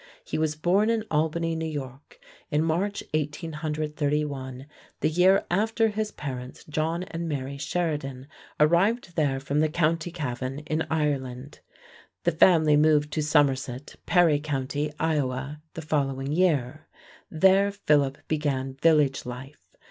[0.23, 1.91] He was born in Albany, N.Y.,
[2.49, 4.65] in March, 1831,
[5.01, 8.25] the year after his parents, John and Mary Sheridan,
[8.59, 9.95] arrived there from the Co.
[9.97, 11.59] Cavan, in Ireland.
[12.23, 14.65] The family moved to Somerset, Perry Co.,
[14.99, 16.87] Ohio, the following year.
[17.29, 19.69] There Philip began village life.